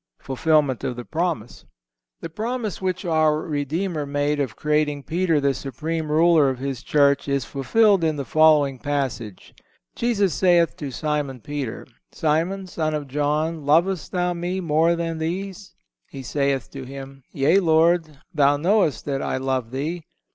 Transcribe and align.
Fulfillment 0.17 0.83
of 0.83 0.95
the 0.95 1.05
Promise. 1.05 1.65
The 2.21 2.29
promise 2.31 2.81
which 2.81 3.05
our 3.05 3.41
Redeemer 3.41 4.07
made 4.07 4.39
of 4.39 4.55
creating 4.55 5.03
Peter 5.03 5.39
the 5.39 5.53
supreme 5.53 6.11
ruler 6.11 6.49
of 6.49 6.57
His 6.57 6.81
Church 6.81 7.27
is 7.27 7.45
fulfilled 7.45 8.03
in 8.03 8.15
the 8.15 8.25
following 8.25 8.79
passage: 8.79 9.53
"Jesus 9.95 10.33
saith 10.33 10.75
to 10.77 10.89
Simon 10.89 11.39
Peter: 11.39 11.85
Simon, 12.11 12.65
son 12.65 12.95
of 12.95 13.07
John, 13.07 13.63
lovest 13.63 14.11
thou 14.11 14.33
Me 14.33 14.59
more 14.59 14.95
than 14.95 15.19
these? 15.19 15.75
He 16.09 16.23
saith 16.23 16.71
to 16.71 16.83
Him: 16.83 17.21
Yea, 17.31 17.59
Lord, 17.59 18.17
Thou 18.33 18.57
knowest 18.57 19.05
that 19.05 19.21
I 19.21 19.37
love 19.37 19.69
Thee. 19.69 20.01